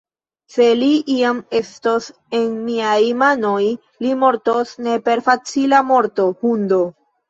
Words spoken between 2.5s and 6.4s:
miaj manoj, li mortos ne per facila morto,